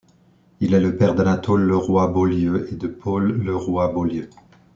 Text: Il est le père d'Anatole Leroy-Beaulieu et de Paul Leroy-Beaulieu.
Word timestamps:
Il 0.61 0.73
est 0.73 0.79
le 0.79 0.97
père 0.97 1.13
d'Anatole 1.13 1.61
Leroy-Beaulieu 1.61 2.67
et 2.73 2.75
de 2.75 2.87
Paul 2.87 3.33
Leroy-Beaulieu. 3.43 4.29